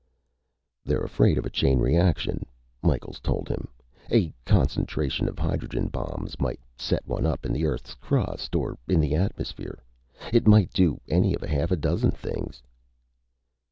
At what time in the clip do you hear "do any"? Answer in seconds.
10.73-11.35